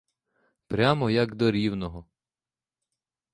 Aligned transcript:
Прямо 0.67 1.09
як 1.09 1.35
до 1.35 1.51
рівного. 1.51 2.05